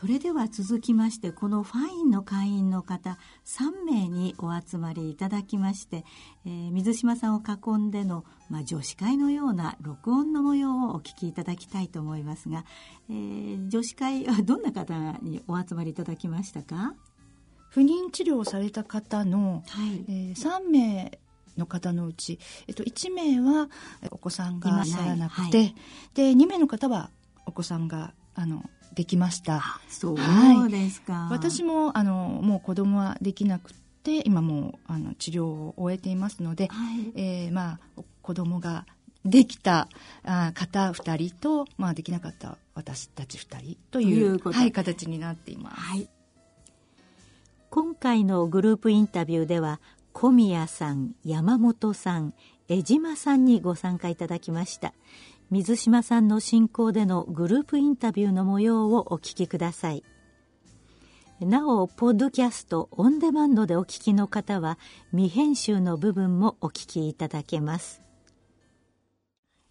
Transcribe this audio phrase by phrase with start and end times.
[0.00, 6.04] それでは続きましてこのファインの会員の方3名にお集まりいただきまして、
[6.46, 12.64] えー、水島さんを囲んでの、まあ、女子会のような録音の模様をお聞きいただきたいと思いますが、
[13.10, 16.94] えー、女子会はどんな方にお集まりいただきましたか？
[17.70, 20.04] 不妊治療をされた方の、はい。
[20.08, 21.18] えー、3名
[21.56, 22.38] の方のうち、
[22.68, 23.68] えっと、1名は
[24.12, 25.08] お子さんがい。
[25.08, 25.74] らなくて、はい、
[26.14, 27.10] で2名の方は
[27.46, 28.62] お子さんがあの
[28.94, 29.80] できました。
[29.88, 31.12] そうですか。
[31.12, 38.86] はい、私もあのもう子供はできなくて今もうあの治療を終えていますので、はい、えー、まあ子供が
[39.24, 39.88] できた
[40.24, 46.08] あ方2人と、まあ、できなかった私たち2人というはい、形になっています、はい、
[47.70, 49.80] 今回のグループインタビューでは
[50.12, 52.34] 小宮さん山本さん
[52.68, 54.92] 江島さんにご参加いただきました
[55.50, 60.04] 水島さんの進行でのグループインタビューの模様をお聞きください
[61.40, 64.78] なおポッドキャストオンデマンドでお聞きの方は
[65.10, 68.02] 未編集の部分もお聞きいただけます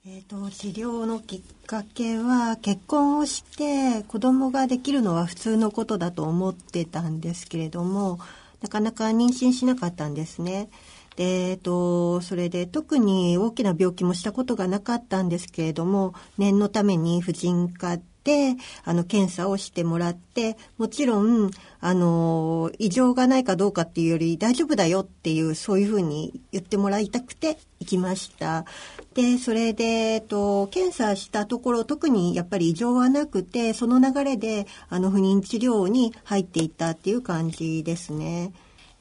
[0.09, 8.17] えーと、治療のきっかけは結婚をして子供ができるのは普通のことだと思ってたんですけれども
[8.61, 10.69] なかなか妊娠しなかったんですね。
[11.17, 28.65] で、えっと、それで特に大きな病気もしたことがなかったんですけれども、念のために婦人科で、あの、検査をしてもらって、もちろん、あの、異常がないかどうかっていうより大丈夫だよっていう、そういうふうに言ってもらいたくて行きました。
[29.15, 38.51] で、それで、えっと、検査したところ、特にやっぱり異常はなくて、その流れで、あの、不妊治療に入っていったっていう感じですね。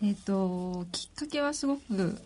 [0.02, 2.20] えっ、ー、と、きっかけはすごく、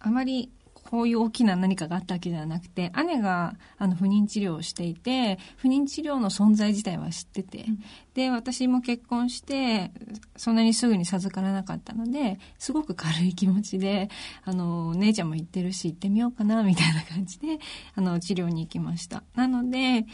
[0.00, 0.50] あまり
[0.92, 7.78] こういう大きな何かがあったわけではなくて、姉があの不妊治療をしていて、不妊治療の存在自体は知ってて、うん、
[8.12, 9.90] で、私も結婚して、
[10.36, 14.10] そんなにすぐに授からなかったので、すごく軽い気持ちで、
[14.44, 17.58] あの、姉ちゃんも行ってるし、行ってみようかな、みたいな感じで、
[17.94, 19.22] あの、治療に行きました。
[19.34, 20.04] なので、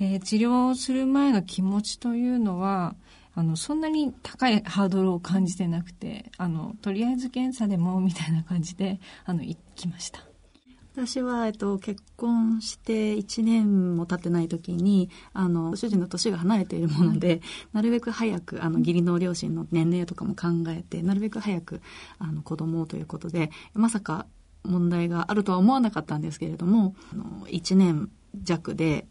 [0.00, 2.96] えー、治療する前の気持ちというのは、
[3.36, 10.20] あの、そんなに高いハードルを感じてなくて、あの、とりあえず検査でも、みたいな感じで、あの、行きました。
[10.94, 17.42] 私は、えっと、結婚して1年も経ってない時に、あの、主人の年が離れているもので、
[17.74, 21.82] なるべく早く、あの、義理の両親の年齢とかも考えて、なるべく早く、
[22.18, 24.24] あの、子供ということで、まさか
[24.64, 29.06] 問題があるとは思わなかったんですけれども、あの、1年弱で、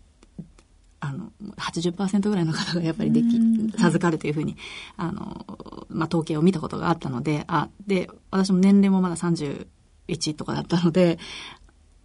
[0.99, 4.57] あの、80%ぐらいの方がやっぱりでき、授かるというふうに、
[4.97, 5.45] あの、
[5.89, 11.19] まあ、統計を見たことがあったので、あ、で、私も年齢もまだ31とかだったので、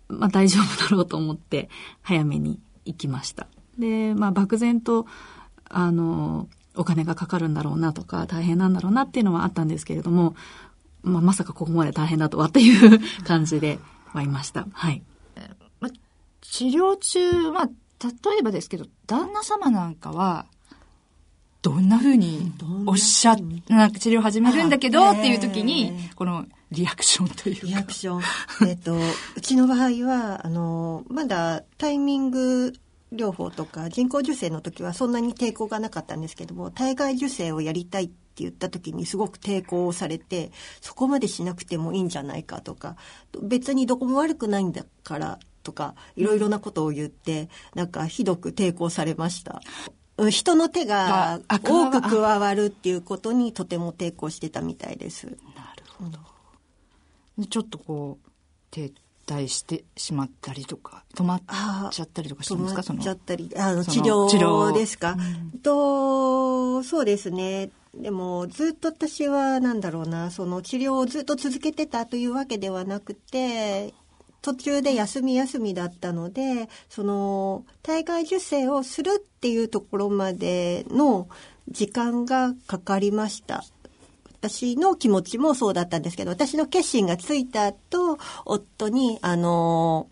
[0.09, 1.69] まあ、大丈夫だろうと思って、
[2.03, 3.47] 早めに行きました。
[3.79, 5.07] で、まあ、漠然と、
[5.69, 10.35] あの、お金がかかるんだろうなとか、大変なんだろうなっていうのはあったんですけれども、
[11.03, 14.67] まあ、まさかここまで大変だとはっていう感じではいました。
[14.73, 15.03] はい。
[15.81, 15.91] まあ、
[16.43, 17.71] 治療中、まあ、
[18.03, 20.47] 例えばですけど、旦那様なんかは、
[21.63, 22.53] どんな風に
[22.87, 23.37] おっしゃっ、
[23.69, 27.67] なんか治療始めるんだけどっていう時に、このリアクションというか。
[27.67, 28.23] リアクション。
[28.67, 28.97] えっと、
[29.37, 32.73] うちの場合は、あの、まだタイミング
[33.13, 42.97] 療法とか人工授精の時はそんなに抵抗がなかったんですけども、体外受精をやりたいって言った時にすごく抵抗をされて、そこまでしなくてもいいんじゃないかとか、
[43.43, 45.39] 別にどこも悪くないんだから
[45.71, 49.61] とか、いろいろなことを言って、なんかひどく抵抗されました。
[50.31, 55.27] 人の手が多く加わるっていうことにとても抵抗してたみたいです。
[55.27, 55.39] なる
[55.97, 56.19] ほど。
[57.47, 58.31] ちょっとこう、
[58.73, 58.93] 停
[59.27, 61.43] 滞してしまったりとか、止まっ
[61.93, 62.83] ちゃったりとかしてますか？
[62.83, 65.17] 止まっちゃったり、あの、治療ですか、
[65.53, 67.71] うん、と、そうですね。
[67.95, 73.95] でも、ずっと私は、なんだろうな、その治療をずっと続けてたというわけではなくて、
[74.43, 81.29] 途中で休み休みだったので、その、体外受精をするっていうところまでの
[81.69, 83.65] 時間がかかりました。
[84.41, 90.09] 私の気持ちもそうだったんですけど、私の決心がついた後、夫に、あの、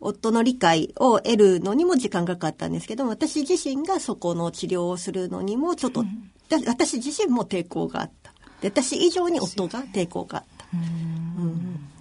[0.00, 6.30] 夫の理解を得るのにも時間がかかったんですけど、私自身がそこの治療をするのにもちょっと、うん、
[6.66, 8.32] 私自身も抵抗があった。
[8.60, 10.66] で私以上に夫が抵抗があった。
[10.72, 11.93] うん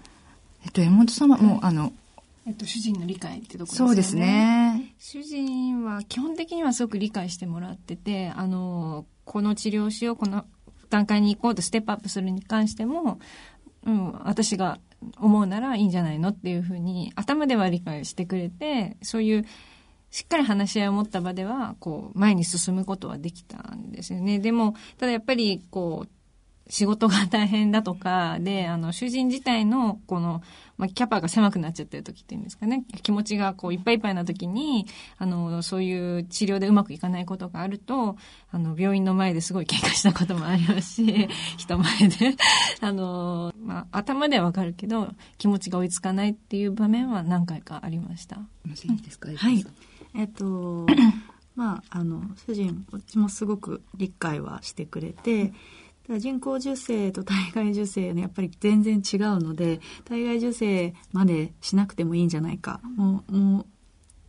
[0.64, 1.94] えっと、山本様も、あの、
[2.46, 3.86] えっと、主人の理解ってところですね。
[3.86, 4.96] そうですね。
[4.98, 10.46] 主人は基本的にはすごく理解してもらってて、あの、この治療しよう、この
[10.90, 13.20] 段階に行こうとステップアップするに関しても、
[13.86, 14.80] うん、私が
[15.18, 19.46] 思うならいいんじゃないのっていうふうに、頭では理解してくれて、そういう
[20.14, 24.38] しっかり話し合いを持った場では、こう、前に進むことはできたんですよね。
[24.38, 26.10] でも、ただやっぱり、こう、
[26.70, 30.42] 仕事が大変だとかで、あの、主人自体の、この、
[30.78, 34.88] まあ、キャパが狭くなっちゃってる時っていうんですかね、気持ちがこういっぱいいっぱいな時に、
[35.18, 38.16] あの、そういう治療でうまくいかないことがあると、
[38.52, 41.28] あの、病院の前ですごい喧嘩したこともありますし、
[41.58, 42.36] 人前で、
[42.80, 48.38] あの、まあ、頭ではわかるけど、気持ちが追いつかないっていう場面は何回かありました。
[48.68, 49.66] いいですか、はい。
[50.16, 50.88] えっと、
[51.56, 55.54] まあ、あの、主人、こっちもすごく理解はしてくれて、
[56.10, 62.82] 人工授精と体外受精のやっぱり全然違うので体外受精までしなくてもいいんじゃないか。
[62.96, 63.66] もうもう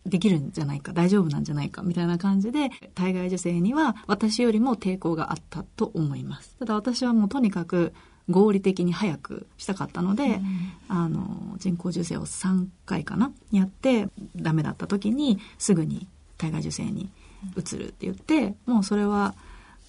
[0.08, 0.92] できるんじゃないか。
[0.92, 6.56] 大丈夫なんじゃないかみたいな感じで体外受精には私よりも抵抗があったと思います。
[6.58, 7.92] ただ私はもうとにかく
[8.30, 10.42] 合理的に早くしたかったので、うん、
[10.88, 16.06] あの人工授精を3回かなやってダメだった時にすぐに
[16.38, 17.10] 体外受精に
[17.56, 19.34] 移るって言ってもうそれは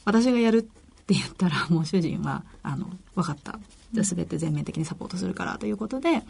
[0.04, 0.70] 私がやる
[1.06, 3.60] って言ったらもう主人は「あの分かった
[3.94, 6.24] じゃあ全て全面的にサポートするから」ということで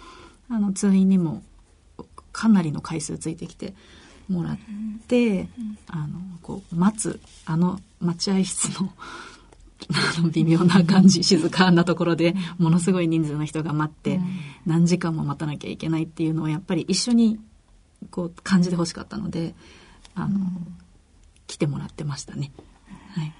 [0.49, 1.41] あの通院にも
[2.33, 3.73] かなりの回数ついてきて
[4.27, 4.57] もらっ
[5.07, 5.47] て、
[5.87, 8.91] あのこう待つあの待合室の
[10.17, 14.19] あの微妙な感じ静かなところでものすごい人数の人が待って
[14.65, 17.39] 何時間も待たなきゃいけないっていうのをやっぱり一緒に
[18.09, 19.53] こう感じてほしかったので
[20.15, 20.39] あの、
[21.47, 22.51] 来てもらってましたね。
[23.15, 23.33] はい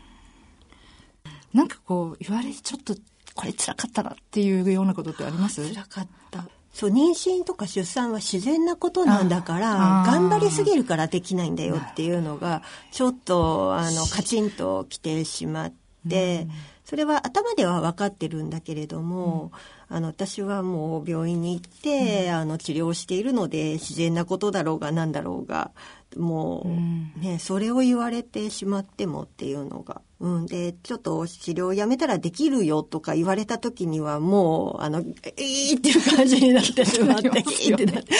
[1.56, 2.96] なんかこう、言われ、ちょっと、
[3.34, 5.68] これ辛かったなっていうようなことってあります？
[5.68, 6.46] 辛かった。
[6.74, 12.62] そう、妊娠とか出産は自然なことなんだから、頑張りすぎるからできないんだよっていうのが、
[12.92, 15.74] ちょっと、あの、カチンときてしまっ
[16.10, 16.48] て、
[16.84, 19.52] それは頭では分かってるんだけれども、
[19.90, 25.72] うん、あの私はもう病院に行って、うん、あの治療しているので自然なことだろうが何だろうが
[26.16, 38.14] もう、うん、ねそれを言われてしまってもっていうのがうん、で、ちょっと治療やめたらできるよとか言われた時にはもう、あの、えーっていう感じになってしまって、 キーってなって、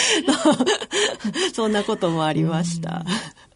[1.54, 3.04] そんなこともありました。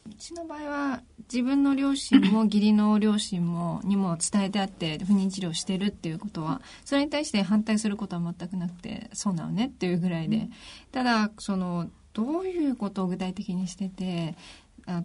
[0.09, 1.03] うちの場合は、
[1.33, 10.49] 自分の両親も義理の両親も、にも伝えてあって、不妊治療してるっていうことは、それに対して反対することは全くなくて、そうなのねっていうぐらいで。
[10.93, 14.60] ただ、その、どういうことを具体的にしてて、あ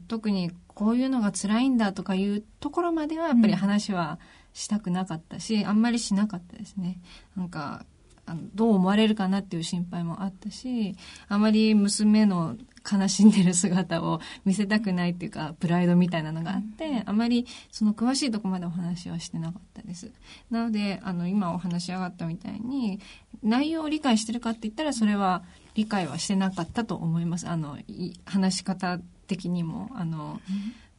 [0.07, 4.19] 特にこういうのが辛いんだとかいうところまではやっぱり話は
[4.53, 6.99] したくなかったし、うん、あんまりしなかったですね。
[7.35, 7.85] なんか
[8.25, 10.95] あのどう思われるかなっていう心配もあったし
[11.27, 12.57] あまり娘の
[12.89, 20.11] 悲しんでる姿を見せたくないっていうかプライドみたいなのがあってあまりその詳しいとこまでお話はしてなかったです。
[20.49, 22.99] なのであの今お話し上がったみたいに
[23.43, 25.43] 内容を理解してるかって言ったらそれは
[25.75, 27.47] 理解はしてなかったと思います。
[27.47, 27.77] あの
[28.25, 30.39] 話し方的にもあの、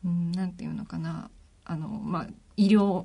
[0.05, 1.31] うん、なんていうのかな。
[1.65, 2.27] あの、まあ、
[2.57, 3.05] 医療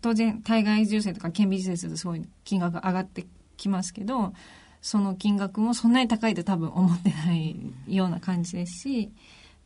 [0.00, 3.26] 当然体外受精とか顕微授精するとすごい金額が上がって
[3.56, 4.32] きますけど
[4.80, 7.56] その金額もそんなに高いと多分思ってない
[7.88, 9.10] ような感じですし、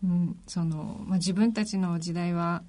[0.03, 2.63] うん、そのまあ、自分たちの時代は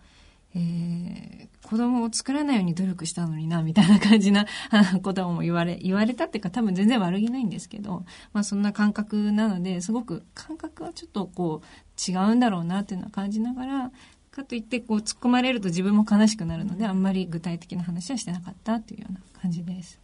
[0.53, 4.45] えー、子供を作らないように努力したのにな、みたいな感じな
[5.03, 13.91] ことも言われ、言われたっていうか多分全然悪気ないんですけど、まあそんな感覚なので、すごく感覚はちょっとこう違うんだろうなっていうのは感じながら、
[14.31, 19.99] かといってこう突っ込まれると自分も悲しくなるので、あんまり具体的な話はしてなかったっていうような感じです。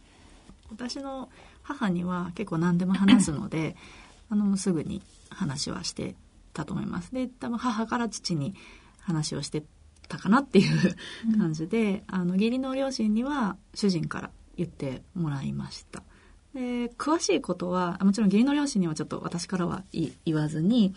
[0.70, 1.30] 私の
[1.62, 3.76] 母には結構何でも話すので、
[4.30, 6.14] あの、すぐに話はして
[6.52, 7.12] たと思います。
[7.14, 8.54] で、多分母から父に
[9.00, 9.64] 話をして
[10.08, 10.96] たかなっていう
[11.38, 16.02] 感じで、うん、あの義理の両親には主人から言ってもらいました。
[16.54, 20.94] で詳しいことはもちろん義理の両親にはちょっと私からは言わずに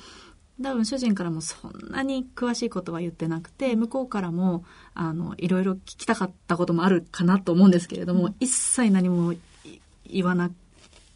[0.62, 4.64] 多分主人からもそんなに詳しいことは言ってなくて向こうからも
[4.94, 9.34] あのいろいろ聞きたかったこともあるかなと思うんですけれども、うん、一切何も
[10.06, 10.52] 言わな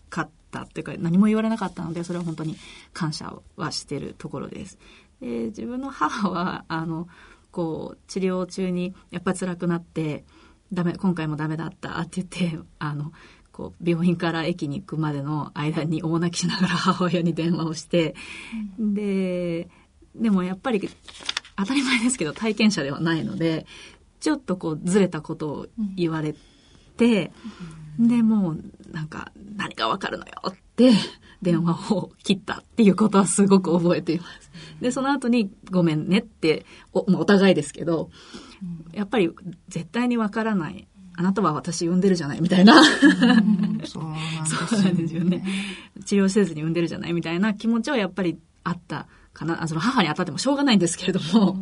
[0.09, 2.55] かったっていうか何も言われなかったのでそれは本当に
[2.93, 4.77] 感謝はしてるところです。
[5.21, 7.07] で自分の母はあの
[7.55, 10.25] こう治療中にやっぱ辛くなって
[10.73, 13.13] ダメ今回もダメだったって言って あの
[13.53, 18.13] こう病院から駅に行くまでの間に大泣きしながら母親に電話をして、
[18.77, 19.69] うん、で
[20.17, 20.89] でもやっぱり
[21.55, 23.65] 当たり前ですけど体験者ではないので
[24.19, 26.35] ちょっとこうずれたことを言われ
[26.97, 27.31] て、
[27.97, 34.51] うん、でもうなんか何がわかるのよって電話を切ったっていうことはすごく覚えています。
[34.81, 38.09] で、その後にごめんねってお、お互いですけど、
[38.93, 39.31] やっぱり
[39.67, 40.87] 絶対にわからない。
[41.17, 42.83] あなたは私産んでるじゃないみたいな。
[43.85, 44.19] そうな
[44.89, 45.45] んですよね。
[46.05, 51.53] 治療せずに産んでるじゃないみたいな気持ちはやっぱりあったかな、あその母に当たってもしょうがないんですけれども、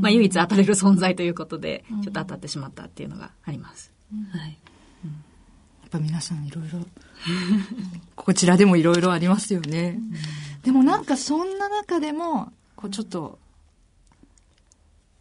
[0.00, 3.92] まあ唯一当たれる存在ということで、ちょっと当たってしまったっていうのがあります。
[4.30, 4.58] はい。
[5.98, 6.80] ぱ皆さんいろいろ、
[8.14, 9.98] こちらでもいろいろありますよね。
[10.62, 13.38] でもなんかそんな中でも、こうちょっと、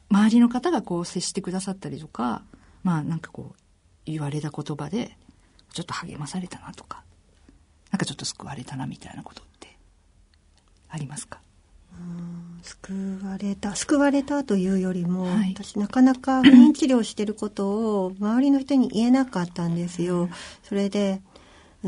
[0.10, 2.44] 周りの方がこう接してくださったりとか、
[2.84, 3.62] まあなんかこう、
[4.05, 5.17] 言われた言葉で、
[5.74, 7.03] ちょっと励まされたなとか、
[7.91, 9.77] なんかちょっと救われたなみたいなことって
[10.89, 11.39] ありますか？
[12.62, 20.30] 救われた救われたというよりも、はい、私なかなか不妊治療してることを周りの人に言えなかったんですよ。
[20.64, 21.22] それで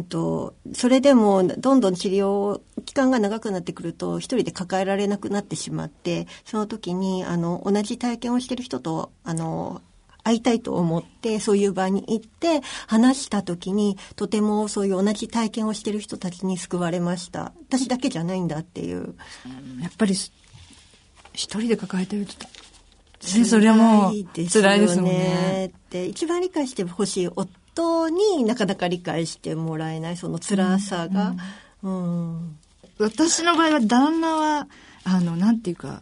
[0.04, 9.82] と、それでもどんどん治療期間が長くなってくると一人で抱えられなくなってしまってその時にあの同じ体験をしてる人とあの
[10.28, 17.54] 会いたいと思ってそういう場に行って話した時にとてもそういう同じ体験をしてる人たちに救われました。
[17.70, 19.16] 私だけじゃないんだっていう、
[19.82, 20.34] やっぱり一
[21.34, 22.34] 人で抱えてると
[23.22, 24.14] それはもう
[24.50, 25.68] 辛いですよね。
[25.68, 31.36] って一番理解してほしい夫になかなか理解してもらえないその辛さが、
[31.84, 32.58] うん、うん、
[33.00, 34.68] 私の場合は旦那は
[35.04, 36.02] あのなんていうか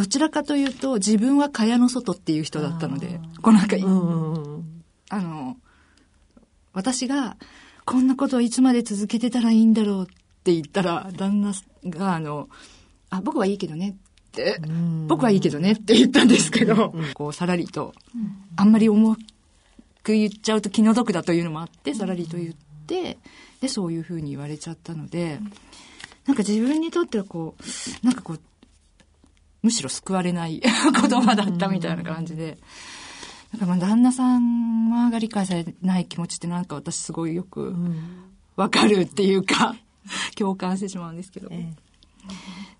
[0.00, 3.76] どちらかというと自分は蚊帳の外っていう人だったので、こうなんか、
[5.10, 5.58] あの、
[6.72, 7.36] 私が
[7.84, 10.06] こんなことをいつまで続けてたらいいんだろうっ
[10.42, 11.52] て言ったら、旦那
[11.84, 12.48] が、あの、
[13.10, 14.58] あ、僕はいいけどねって、
[15.06, 17.92] 僕はいいけどねって言ったんですけど、こう、さらりと、
[18.56, 19.16] あんまり重
[20.02, 22.54] く言っちゃうと気の毒だというのもあって、さらりと言っ
[22.86, 23.18] て、
[23.60, 25.40] で、そういうふうに言われちゃったので、
[26.26, 28.40] なんか自分にとってはこう、なんかこう、
[29.62, 32.58] むしろ救われない 言葉だったみたいな感じで。
[33.52, 37.74] なんかまあ旦那さんが理解されない気持ちってなんか私すごいよく
[38.54, 39.74] わかるっていうか、
[40.36, 41.48] 共感してしまうんですけど。
[41.50, 41.76] ええ、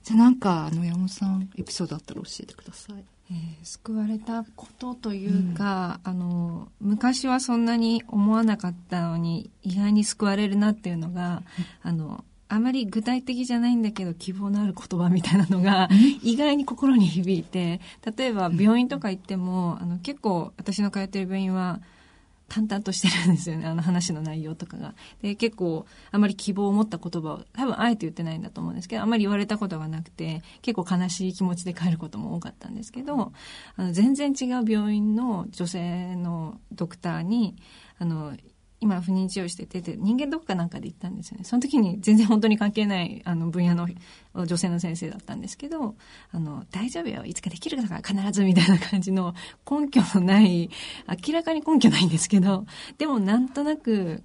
[0.05, 3.05] じゃあなんか、あの、山本さん、エピソードあったら教えてください。
[3.33, 11.45] えー、救われたことというか、うん、あの昔はそんなに思わなかったのに意外に救われるなっていうのが、
[11.85, 15.88] うん、あのあまり具体的じゃないんだけど希望のある言葉みたいなのが
[16.23, 17.80] 意外に心に響いて
[18.16, 21.80] 例えば病院とか行ってもあの結構私の通ってる病院は
[22.49, 24.95] 淡々としてるんですよねあの話の内容とかが。
[25.23, 33.33] で結構あまり希望を持った言葉を多分あえて言ってないんだと思うんですけどあまり言われたことがなくて結構悲しい気持ちで帰ることも多かったんですけど
[33.76, 37.54] あの全然違う病院の女性のドクターに
[38.00, 38.37] あの
[38.81, 41.45] 今不妊治療しててて人間ドックかなんかで行ったんですよね。
[41.45, 43.87] その時に全然本当に関係ないあの分野の
[44.47, 45.95] 女性の先生だったんですけど
[46.33, 47.25] あの大丈夫よ。
[47.25, 49.35] いつかできるから必ずみたいな感じの
[49.71, 50.71] 根拠のない
[51.27, 52.65] 明らかに根拠ないんですけど
[52.97, 54.23] でもなんとなく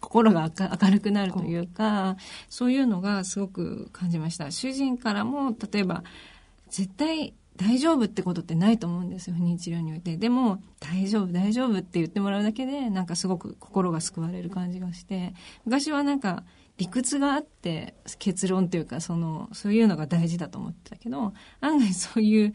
[0.00, 2.16] 心が明るくなるというか
[2.48, 4.50] そういうのがすごく感じました。
[4.50, 6.04] 主人からも例えば
[6.70, 10.16] 絶対大丈夫ってことってないと思うんですよ不妊治療において。
[10.16, 15.34] でも大丈夫大丈夫って言ってもらうだけでなんかすごく心が救われる感じがして。
[15.66, 16.44] 昔はなんか
[16.78, 22.54] 理屈があって結論というかそのそういうのが大事だと思ってたけど案外そういう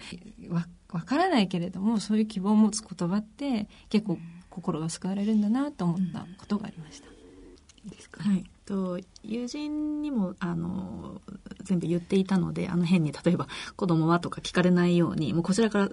[0.49, 4.17] わ分からないけれどもそういう希望を持つ言葉って結構
[4.49, 7.09] 心が救われるんだなと思ったことがありました。
[7.09, 8.43] いいですか、はい。
[8.65, 11.21] と友人にもあの
[11.63, 15.89] 全部言っていたのであの変に例えば「子供は?」とか聞かれないようにもうこちらから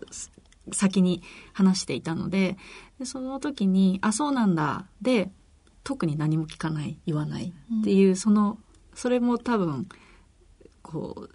[0.73, 2.57] 先に話していたので
[2.99, 5.31] でその時に「あそうなんだ」で
[5.85, 8.59] 特に何も聞かない言わないっていう、うん、その
[8.95, 9.89] それも多分
[10.83, 11.31] こう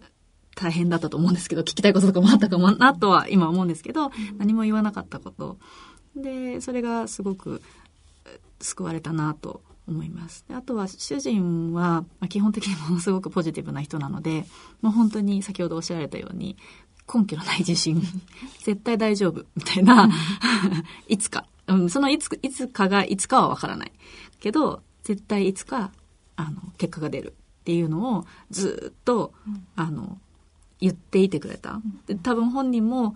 [0.55, 5.57] 大変だったと思うんですけど聞きたいこととかもあったかもなとは今思うんですけど、うん、何も言わなかったこと
[6.15, 7.61] でそれがすごく
[8.59, 10.45] 救われたなと思います。
[10.53, 14.45] あとは主人は、まあ、基本的にものすごくポジティブな人なので、
[14.81, 16.57] もう本当に先ほどおっしゃられたように、
[17.13, 18.01] 根拠のない自信、
[18.63, 20.09] 絶対大丈夫、みたいな、
[21.07, 23.91] いつか、うん、そのいついつかがいつかはわからない。
[24.39, 25.91] けど、絶対いつか、
[26.35, 30.19] あの、結果が出るっていうのをずっと、うん、あの、
[30.79, 31.81] 言っていてくれた。
[32.05, 33.15] で多分本人も、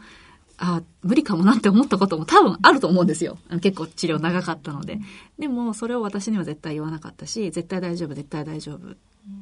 [0.63, 3.39] あ無理かもなって思ったことも多分あると思うんですよ。
[3.61, 4.99] 結構治療長かったので。
[5.39, 8.95] でも、それを私には絶対言わなかったし、絶対大丈夫、絶対大丈夫っ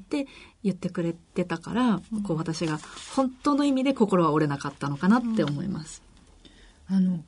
[0.07, 0.27] て
[0.63, 2.79] 言ってくれてたから、こう私が
[3.17, 6.01] 本当の意味で心は折れなかったのかなって思います。
[6.87, 7.21] あの、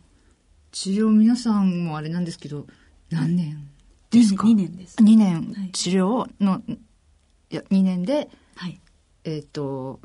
[0.72, 2.68] 治療皆さんもあれなんですけど、
[3.10, 3.68] 何年
[4.10, 4.96] ですか ?2 年です。
[5.00, 8.80] 2年治療の、はい、いや、2年で、はい、
[9.26, 10.00] えっ、ー、と、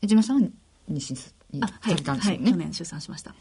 [0.00, 0.48] 江島さんは
[0.90, 3.34] 妊娠すにされたんですよね、はいはい、去年出産しました。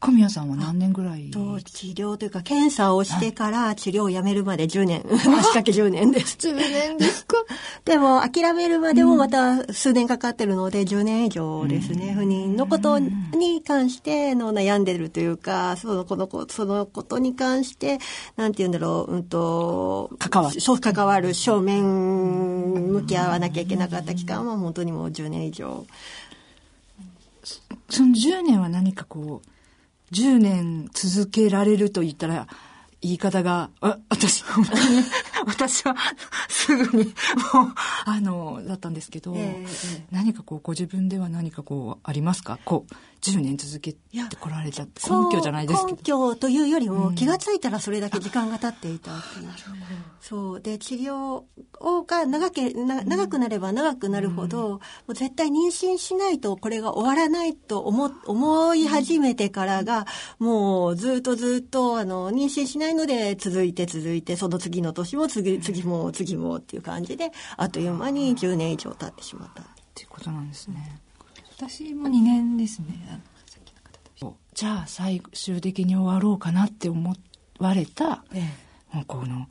[0.00, 1.30] 神谷さんは何年ぐらい？
[1.30, 5.04] と治療というか検査をしてから治療をやめるまで10年。
[5.12, 6.38] 足掛け10年です。
[6.40, 7.36] 10年ですか。
[7.84, 17.98] でも諦めるまでもまた数年かかってるので10年以上ですね、不妊のことに関しての悩んでるというかそのこのそのことに関して
[18.36, 20.60] なんて言うんだろう、うんと、関わる。
[20.80, 25.84] 関わる正面向き合わなきゃいけなかった期間は本当にもう10年以上。
[27.90, 32.46] その10年は何かこう、10年続けられると言ったら、
[33.02, 34.44] 言い方が、あ、私、
[35.46, 35.96] 私は
[36.48, 37.14] すぐに、もう、
[38.04, 42.58] あの、だったんですけど、えー、何かこう、ご自分では何かこう、ありますか？
[42.64, 43.98] こう、10年続けて
[44.40, 45.96] こられちゃって根拠じゃないですけど。
[45.96, 49.52] 根拠というよりも、気が付いたらそれだけ時間が経っていたっていう、うん、
[50.20, 50.60] そう。
[50.60, 51.42] で治療
[51.80, 60.06] をが長けな長くなれば長くなるほど、うん、もう絶対妊娠しないとこれが終わらないと思思い始めてからが、
[60.38, 71.00] もうずっとずっとあの妊娠しないので続いて続いてその次の年も次次も次もっていう感じであっという間に10年以上経ってしまったっていうことなんですね。
[71.56, 73.22] 私も2年ですね。
[74.54, 77.14] じゃあ最終的に終わろうかなって思
[77.58, 78.42] われた、え
[78.94, 79.46] え、この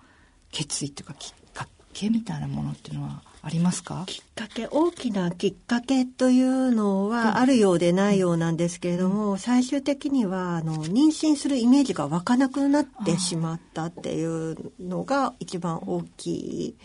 [0.52, 4.04] 決意っていうかきっかけみたいなものっていうのはありますか？
[4.06, 16.76] きっかけ大きなきっかけというのはあるようでないようなんですけれども、うん、最終的にはあの妊娠するイメージが湧かなくなってしまったっていうのが一番大きい。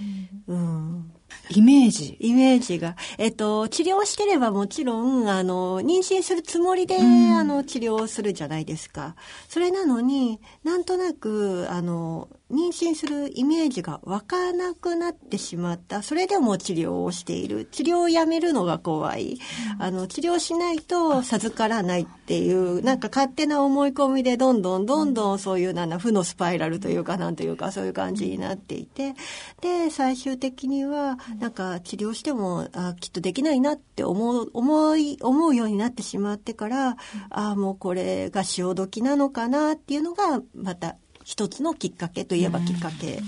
[0.49, 1.13] うん、うん。
[1.51, 2.17] イメージ？
[2.21, 2.95] イメージが。
[3.19, 9.17] えっと、治療してればもちろん、あの、妊娠するつもりで、あの、治療するじゃないですか。
[9.49, 16.03] それなのに、なんとなく、あの、妊娠するイメージが湧かなくなってしまった。
[16.03, 17.65] それでも治療をしている。
[17.67, 19.41] 治療をやめるのが怖い。
[19.81, 29.15] あの、治療しないと授からないっていう、なんか勝手な思い込みでどんどんどんどんそういうなんだ、負のスパイラルというかなんというかそういう感じになっていて。
[29.61, 36.91] で、最終的には、なんか治療しても、あきっとできないなって思う、思い、思うようになってしまってから、
[37.31, 43.21] ああ、もうこれが潮時なのかなっていうのが、また一つのきっかけといえばきっかけ。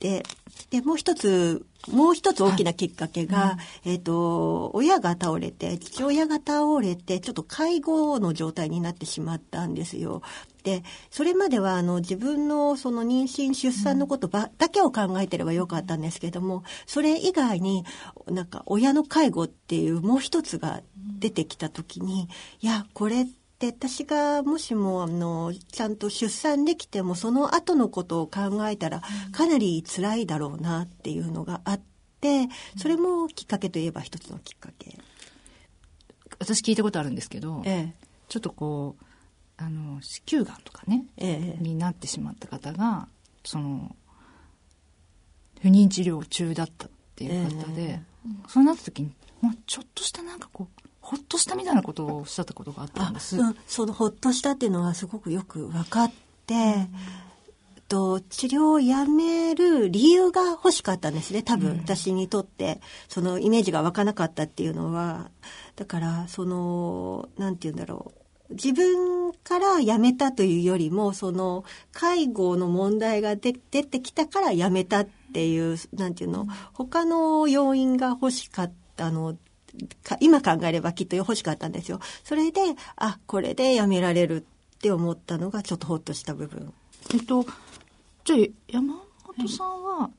[0.00, 0.24] で、
[0.70, 10.22] で、もう一つ、もう一つ大きなきっかけが、はい、えっ、ー、と、親が倒れて、父親が倒れて、ちょっと介護の状態になってしまったんですよ。
[10.64, 17.84] で、それまでは、あの、自分のその妊娠、出産のことば、だけを考えてればよかったんですけども、それ以外に、
[18.26, 20.82] なんか、親の介護っていうもう一つが
[21.18, 22.28] 出てきたときに、
[22.60, 31.80] いや、これって、で私がもしもあのちゃんと出産できてもその後のことを考えたらかなり辛いだろうなっていうのがあっ
[32.20, 34.98] てそれもきっかけといえば一つのきっかけ。
[36.40, 39.04] 私聞いたことあるんですけど、ええ、ちょっとこう
[39.58, 43.06] あの子宮がんとかね、ええ、になってしまった方が
[43.44, 43.94] その
[45.60, 48.02] 不妊治療中だったっていう方で、え
[48.48, 53.36] そうなった時に、まあ、ちょっとしたなんかこうほっとしたみたいなことをおっしゃったことがあったんです。
[53.36, 56.12] うん、そのほっとしたっていうのはすごくよく分かっ
[56.46, 56.88] て、うん、
[57.88, 65.30] と治療をやめる理由が欲しかったんですね多分、私にとってそのイメージが湧かなかったっていうのは。
[65.76, 68.54] だからその何て言うんだろう。
[68.54, 76.46] 自分から辞めたというよりもその介護の問題が出てきたから辞めたっていうなんていうの？
[76.74, 79.36] 他の要因が欲しかったの
[80.20, 82.00] 今考えればきっと欲しかったんですよ。
[82.24, 82.60] それで、
[82.96, 84.42] あ、これでやめられる
[84.76, 86.72] って思ったのがちょっとほっとした部分。
[87.14, 87.44] えっと、
[88.24, 88.94] じゃあ山
[89.36, 90.10] 本さんは、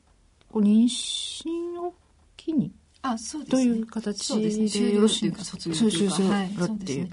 [0.50, 1.94] こう妊娠を
[2.36, 6.28] 機に、あそうですね、という形でよろしいですか卒業する
[6.64, 7.10] っていう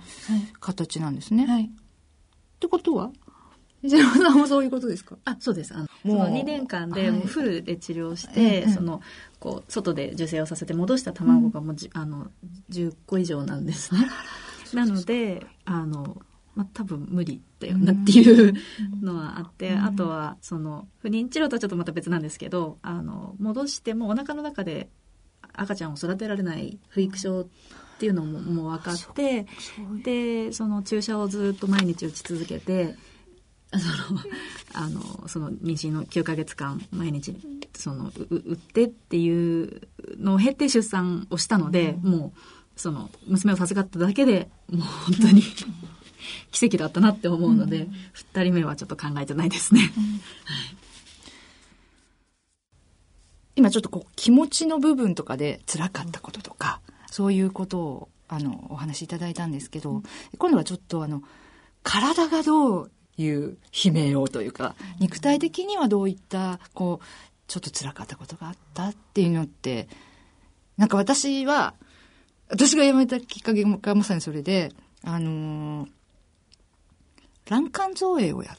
[0.60, 1.46] 形なんですね。
[1.46, 1.68] はい、っ
[2.58, 3.10] てことは
[3.82, 5.16] 石山さんもそういうことですか？
[5.24, 5.74] あそうです。
[5.74, 9.00] あのもう2年間でもうフルで治療して、はい、その
[9.38, 12.30] こう外で受精をさせて戻した卵がもうじ、うん、あの
[12.70, 13.94] 10個以上なんです。
[13.94, 14.06] ね。
[14.74, 16.20] なのであの、
[16.54, 18.54] まあ、多分無理だよなっていう
[19.02, 24.90] のはあって、うん、あとはその不妊治療とはちょっとまた別なんですけどあの戻してもお腹の中で
[25.54, 27.46] 赤ちゃんを育てられない不育症っ
[27.98, 29.46] ていうのももう分かって
[30.04, 32.94] でその注射をずっと毎日打ち続けて。
[33.78, 34.20] その
[34.72, 37.36] あのその妊娠の9ヶ月間毎日
[37.74, 45.42] その打ってっていうのを経て出産をしたので、うん、もうその娘を授かっただけでもう本当に
[46.50, 49.92] 奇跡だったなって思うので、うん、2人目はちょっと考えてないですね。
[49.96, 50.20] うん、はい。
[53.56, 56.80] 今ちょっとこう気持ちの部分とかで辛かったこととか、
[57.10, 60.02] そういうことをあのお話しいただいたんですけど、
[60.38, 61.22] 今度はちょっとあの
[61.82, 67.06] 体がどういう悲鳴をというか、肉体的にはどういった、こう、
[67.46, 69.88] ちょっと辛かったことがあったっていうのって、
[70.76, 71.74] なんか私は、
[72.48, 75.88] 私が辞めたきっかけがまさにそれで、あのー、
[77.48, 78.56] 欄干造影をやっ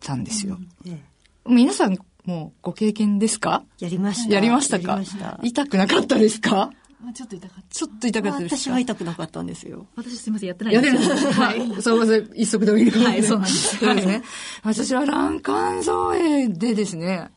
[0.00, 0.58] たんですよ。
[0.84, 1.02] うん
[1.46, 1.56] うん。
[1.56, 3.64] 皆さんもうご経験ですか？
[3.78, 4.34] やりました。
[4.34, 5.00] やりましたか？
[5.42, 6.72] 痛くなかったですか？
[7.12, 7.74] ちょっと痛かった。
[7.74, 9.86] ちょっと痛かったです私は痛くなかったんですよ。
[9.96, 10.96] 私すみません、やってないです。
[11.08, 11.82] やってないはい。
[11.82, 13.76] そう、一足飛びはい、そうなんです。
[13.78, 14.22] そうですね。
[14.62, 17.30] 私は欄干造影でですね、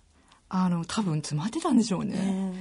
[0.49, 2.53] あの、多分詰まってたんでしょうね。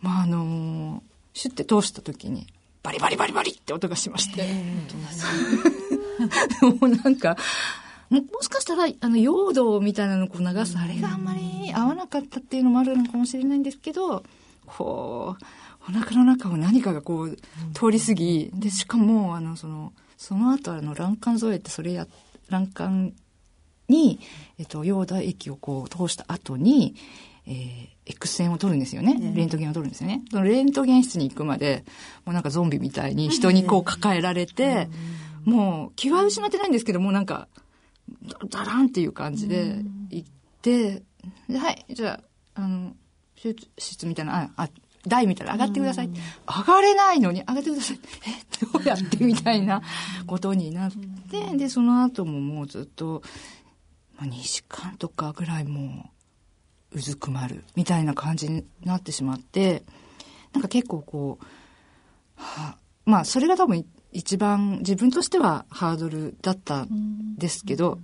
[0.00, 2.46] まあ、あの、シュッて通した時に、
[2.82, 4.44] バリバリバリバリって音がしまして。
[6.62, 7.36] もうなんか、
[8.10, 14.24] もしかしたら、あの、用土みたいなのをこう流す、あれがあんまり合わなかったっていうのもあるのかもしれないんですけど、
[14.66, 15.44] こう、
[15.90, 17.36] お腹の中を何かがこう、
[17.74, 22.06] 通り過ぎ、で、しかも、あの、その、その後、あの、欄干添えってそれや、
[22.48, 23.12] 欄干
[23.88, 24.20] に、
[24.58, 26.94] えっと、用土液をこう通した後に、
[27.46, 29.32] えー、X 線を取るんですよね。
[29.34, 30.22] レントゲンを取るんですよね。
[30.30, 31.84] そのレントゲン室に行くまで、
[32.24, 34.88] もうなんかゾンビみたいに人にこう抱えられて、
[35.44, 37.48] もう気は失ってないんですけども、なんか、
[38.50, 39.76] ダランっていう感じで
[40.10, 40.28] 行っ
[40.62, 41.02] て、
[41.48, 42.20] ではい、じゃ
[42.54, 42.94] あ、あの、
[43.40, 44.68] 手術室みたいな、あ、あ
[45.06, 46.10] 台みたいな上がってください。
[46.46, 48.00] 上がれないのに上がってください。
[48.26, 49.82] え、どうやってみたいな
[50.26, 50.92] ことになっ
[51.30, 53.22] て、で、その後ももうずっと、
[54.18, 56.10] ま、2時間とかぐらいも
[56.92, 59.84] う、うずくまるみたいな感じになってしまって、
[60.52, 61.44] なんか結構こう、
[62.34, 67.98] は、まあそれが多分一番自分としてはハードルだったんですけど、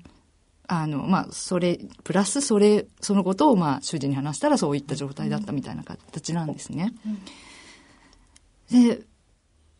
[0.69, 6.93] あの、まあ、それ、プラスそれ、そのことを、まあ、主人に話したらそういった状態だったみたいな形なんですね。
[8.71, 9.03] で、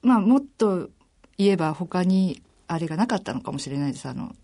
[0.03, 0.91] まあ、もっと
[1.39, 4.09] 言えば他にあれがなかったのかもしれないです。
[4.09, 4.35] あの、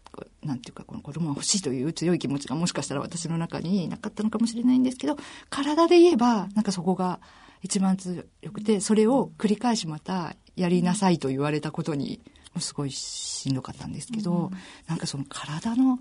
[0.43, 5.17] なんていうか、この子供が欲しいという強い気持ちがもしかしたら私の中になかったのかもしれないんですけど、
[5.49, 7.21] 体で言えば、なんかそこが
[7.63, 12.21] 一番強くて、それを繰り返しまたやりなさいと言われたことに、
[12.59, 15.99] すごいしんどかったんですけど、うん、なんかその体の、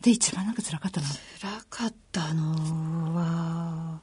[0.00, 1.06] で一番なんか辛かったな。
[1.40, 4.00] 辛かったのは、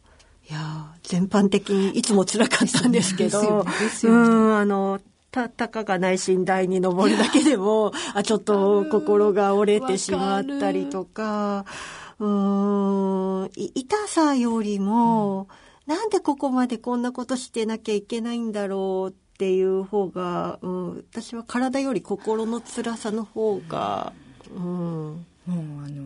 [0.50, 3.66] いや、全般的にいつも辛かったんですけど、
[4.04, 5.00] うん、あの、
[5.34, 11.66] た、たかがない寝台に登るだけでも、 あ、ちょっと心が折れてしまったりとか、
[12.20, 15.48] うん、痛さよりも、
[15.88, 24.14] うん、なんでここまでこんなことしてなきゃいけないんだろうっていう方が、うん、私は体より心の辛さの方が、
[24.56, 26.06] うん、もうあの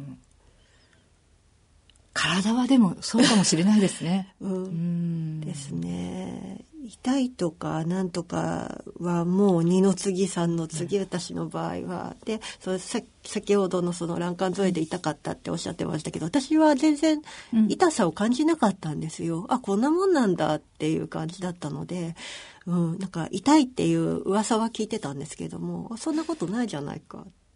[2.14, 4.34] 体はでもそうかもしれないですね。
[4.42, 6.66] うん、うんですね。
[6.84, 12.16] 痛いとかなんとかはもう二の次三の次、私の場合は。
[12.26, 17.22] でそれさ先ほどのその欄干添えで痛かったっておっしゃってましたけど私は全然
[17.68, 19.42] 痛さを感じなかったんですよ。
[19.42, 22.16] うん、あこんなもんなんだっていう感じだったので
[22.68, 27.47] うん、なんか痛いっていう噂は聞いてたんですけども、そんなことないじゃないかって。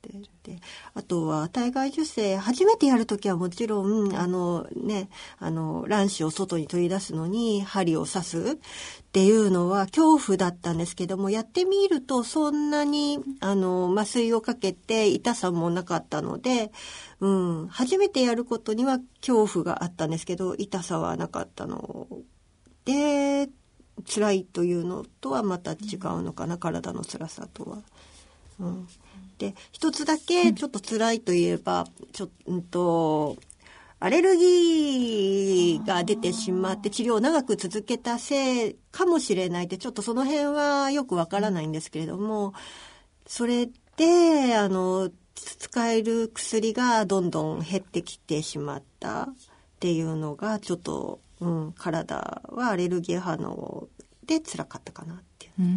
[0.43, 0.59] で、
[0.93, 8.55] あとは体外受精、初めてやるときはもちろん、あのね、あの、卵子を外に取り出すのに針を刺すっ
[9.11, 16.71] ていうのは恐怖だったんですけども、やってみるとそんなに、あの、麻酔をかけて痛さもなかったので、
[17.19, 22.07] うん、初めてやることには恐怖があったんですけど、痛さはなかったの。
[22.85, 23.49] で、
[24.07, 27.77] 辛いというのとはまた違うのかな、体の辛さとは。
[28.59, 28.87] うん、
[29.41, 32.29] で一つだけちょっと辛いといえば、ちょっ
[32.69, 33.37] と
[33.99, 42.53] アレルギーが出てしまって治療を長く続けたせいかもしれないってちょっとその辺はよくわからないんですけれども
[43.27, 49.27] それであの使える薬がどんどん減ってきてしまったっ
[49.79, 53.89] ていうのがちょっとうん、体はアレルギー反応
[54.25, 55.15] で辛かったかな。
[55.15, 55.61] っていう。
[55.61, 55.67] うん。
[55.67, 55.71] う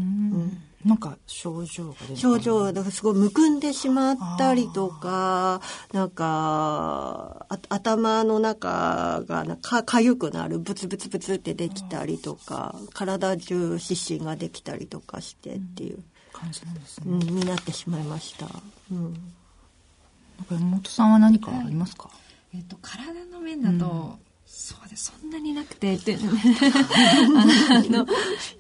[0.45, 0.63] ん。
[0.85, 5.63] なんか症状が症状だからすごいむくんでしまったりとか
[5.95, 18.47] なんか頭の中がかかゆくなるブツブツブツってできたりとか体中湿疹ができたりとかしてっていう、感じなんですね、うん、になってしまいました。
[18.91, 22.11] うん、なんか山本さんは何かありますか、は
[22.53, 24.19] い、えっと体の面だと、
[24.57, 25.13] そうです。
[25.21, 26.17] そんなになくてって。
[26.23, 28.07] あの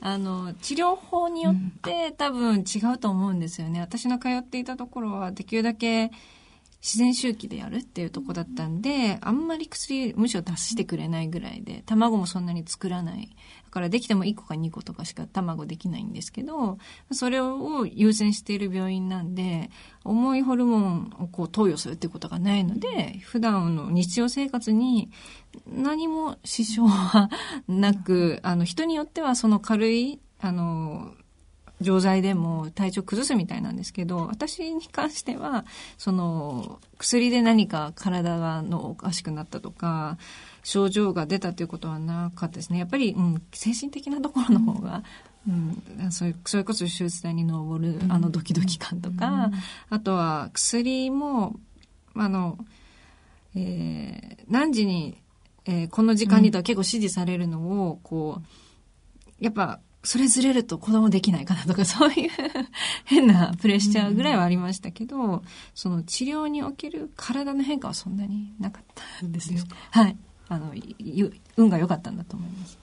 [0.01, 3.79] あの治療法によって多分違うと思うんですよね。
[3.81, 6.11] 私の通っていたところはできるだけ
[6.85, 13.35] 自然周期でやるっていうとこだったんで、あんまり薬むしろ出してくれないぐらいで、卵もそんなに作らない。
[13.64, 16.77] だからできても1個か2個とかしか卵できないんですけど、
[17.11, 19.70] それを優先している病院なんで、
[20.05, 25.11] 重いホルモンをこう投与するってことがないので、普段の日常生活に
[25.66, 27.31] 何も支障は
[27.66, 31.14] なく、あの人によってはその軽い、あの、
[31.85, 35.64] 錠剤でも体調崩すみたいなんですけど、私に関しては、
[35.97, 40.18] その、薬で何か体がのおかしくなったとか、
[40.64, 42.79] 症状が出たということはなかったですね。
[42.79, 45.05] やっぱり、うん、精神的なところの方が、
[45.47, 45.53] う
[46.07, 49.51] ん、それそれこそ手術台に登るあのドキドキ感とか、
[49.90, 51.55] あとは薬も、
[52.14, 52.59] あの、
[53.55, 55.20] えー、何時に、
[55.66, 62.31] えー、この時間にとは結構指示されるのを、こう、やっぱそれずれると子供できないかなとか、 そういう
[63.05, 65.40] 変なプレッシャーぐらいはありましたけど、うん、
[65.75, 68.85] その治療における体の変化はそんなになかっ
[69.21, 69.61] たんですよ。
[69.90, 70.17] はい。
[70.49, 70.73] あの、
[71.57, 72.79] 運が良かったんだと思います。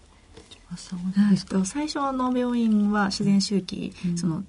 [0.78, 1.64] そうですか？
[1.66, 4.44] 最初の病院は自然周期、うん、その、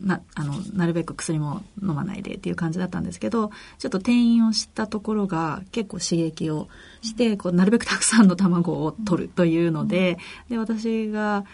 [0.00, 6.68] なあのなるべく薬も飲まないでっていう感じだったんですけどちょっと転院をしたところが結構刺激を
[7.02, 11.44] してこうなるべくたくさんの卵を取るというのでで私が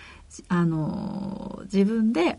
[0.49, 2.39] あの、自分で、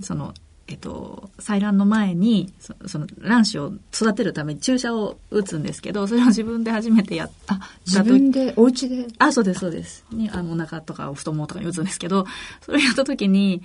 [0.00, 0.34] その、
[0.68, 7.60] えっと、採卵の前にそ、その卵子を育てるために注射を打つんですけど、それを自分で初めてやった。
[7.86, 9.06] 自分で、お家で？
[9.18, 10.04] あ、そうです、そうです。
[10.10, 12.26] に、あの、お腹とか太ももとかに打つんですけど、
[12.62, 13.62] それやった時に、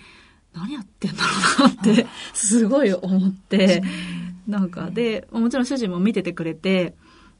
[0.54, 1.24] 何やってんだ
[1.58, 3.82] ろうなって、すごい思って、
[4.48, 6.94] なんか、で、もちろん主人も見ててくれて、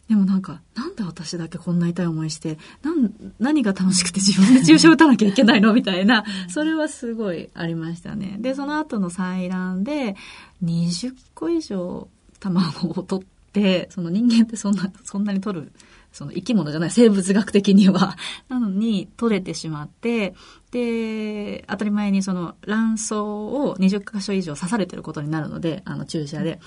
[0.10, 8.36] でもなんか、なんで私だけこんな痛い思いして、なん、何が楽しくて自分で注射打たなきゃいけないのみたいな、それはすごいありましたね。
[8.40, 10.16] で、その後の採卵で、
[10.64, 12.08] 20個以上
[12.40, 15.72] 卵を取って、その人間ってそんな、そんなに取る、
[16.12, 18.18] その生き物じゃない、生物学的には。
[18.50, 20.36] なのに、取れてしまって、
[20.72, 26.60] で、当たり前にその卵巣を20箇所以上刺されてることになるので、あの注射で。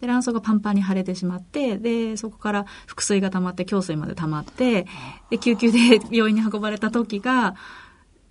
[0.00, 4.86] で、卵巣がパンパンに腫れてしまって、で、そこから腹水が溜まって、胸水まで溜まって、
[5.30, 7.56] で、救急で病院に運ばれた時が、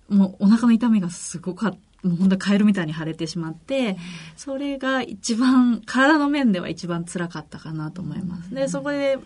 [0.08, 1.91] もうお腹の痛みがすごかった。
[2.02, 3.96] もう本当にカエルみたいに腫れてしまって、
[4.36, 8.52] それが一番、体の面では一番辛かったかなと思います。
[8.52, 9.18] で、そこで、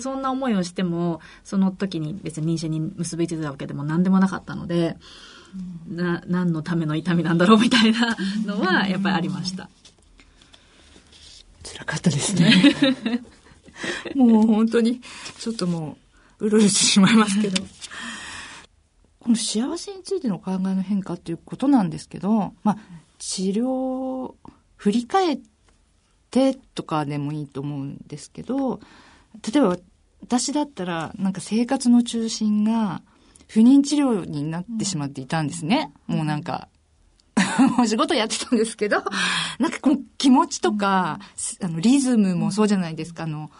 [0.00, 4.96] そんな思いをしても、その時に別に妊娠に結びついてたわけでも何でもなかったので、
[5.88, 9.68] な何のための痛みなんだろうみたいなのはやっぱりありました。
[11.62, 13.22] 辛かったですね。
[14.14, 15.00] もう本当に、
[15.38, 15.96] ちょっとも
[16.40, 17.62] う、うるうるしてしまいますけど。
[19.24, 22.78] この幸せについてのお考えの変化っていうことなんですけど、まあ、
[23.18, 24.36] 治療を、
[24.76, 25.38] 振り返っ
[26.30, 28.80] てとかでもいいと思うんですけど、
[29.50, 29.78] 例えば
[30.20, 33.00] 私だったら、なんか生活の中心が、
[33.48, 35.90] 不妊治療になってしまっていたんですね。
[36.06, 36.68] もうなんか、
[37.80, 39.02] お仕事やってたんですけど、
[39.58, 41.18] なんかこの気持ちとか、
[41.62, 43.50] あの、リズムもそうじゃないですか、あの、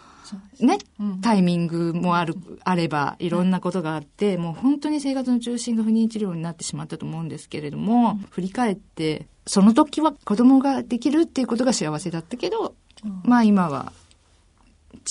[0.59, 0.77] ね、
[1.21, 12.75] タイミングもある、あれば、いろんなことがあって、もう本当に生活の中心が不妊治療になってしまったと思うんですけれども、振り返って、その時は子供ができるっていうことが幸せだったけど、
[13.23, 13.93] まあ今は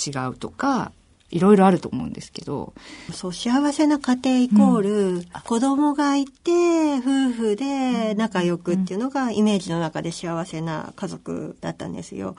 [0.06, 0.92] 違うとか、
[1.34, 2.72] いろいろあると思うんですけど。
[3.12, 6.52] そう、幸せな家庭イコール、うん、子供がいて、
[6.98, 12.36] 夫婦で仲良くっていうのがイメージの中で幸せな家族だったんですよ。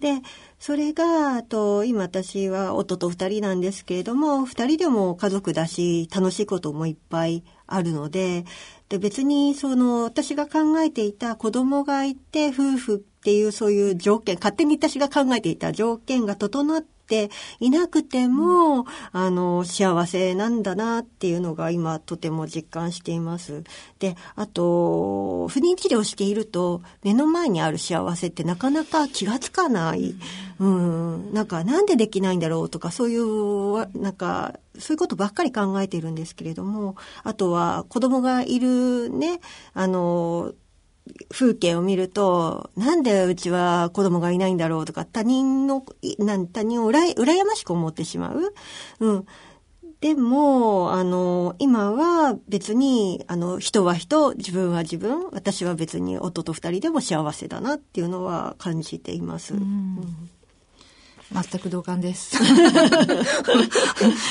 [0.00, 0.22] で、
[0.58, 8.44] それが、あと、今私は夫と二人なんですけれども、二人でも家族だし、楽しいこともいっぱいあるので、
[8.88, 23.64] で、別に、その、私が考えていた子供がいて、夫婦っていうそういう条件、勝手に私が考えていた条件が整っていなくても、あの、幸せなんだなっていうのが今とても実感しています。
[23.98, 30.14] で、あと、不妊治療していると、目の前にある幸せってなかなか気がつかない。
[30.58, 39.40] うん、なんか、なんでできないんだろうとか、そういう、なんか、そういうことばっかり考えているんですけれども、あとは子供がいるね、
[39.74, 40.52] あの、
[41.30, 45.84] 風景を見ると、なんでうちは子供がいないんだろうとか、他人の、
[46.18, 48.54] なん他人をうら羨ましく思ってしまう。
[49.00, 49.26] うん。
[50.00, 59.54] でも、あの、今は別に、あの、人は人、自分は自分、私は別に夫と二人でも幸せだなっていうのは感じています。
[59.54, 60.28] うん、
[61.32, 62.36] 全く同感です。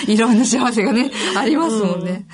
[0.08, 2.26] いろんな幸せがね、ありますもんね。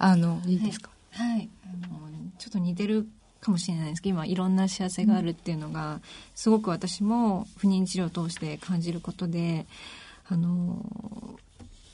[0.00, 0.90] うん、あの、いいですか？
[1.12, 1.30] はい。
[1.30, 1.98] はい、あの、
[2.38, 3.06] ちょっと似てる
[3.42, 6.00] かもしれないですけど今いろんな幸せがあるっていうのが
[6.34, 9.66] すごく私も不妊治療を通して感じることで
[10.28, 10.86] あの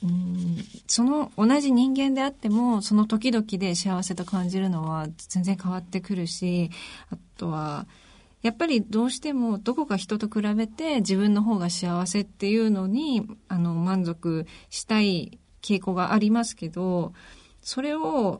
[0.03, 0.57] うん
[0.87, 6.69] その同じ人間であってもその時々で幸せと感じるのは全然変わってくるし
[7.11, 7.87] あとは
[8.41, 17.13] やっぱりどうしてもどこか人と比べて自分の方が幸せっていうのにあの満足したい傾向がありますけど
[17.61, 18.39] それを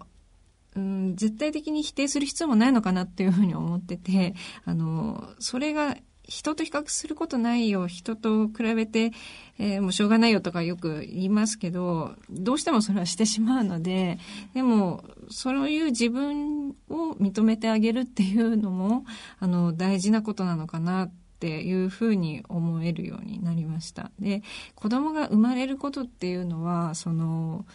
[0.80, 5.98] うん、絶対的に否定する必要もないのかなっていうふうに思ってて、あの、それが
[6.30, 9.12] 人と比較することないよ、人と比べて、
[9.58, 14.20] えー、もうしょうがないよとかよく言いますけど、どうしてもそれはしてしまうので、
[14.54, 19.06] でも、そういう自分を認めてあげるっていうのも、
[19.40, 24.12] あの、大事なことなのかなっていうふうに思えるようになりました。
[24.20, 24.44] で、
[24.76, 27.66] 子供が生まれることっていうのは、その、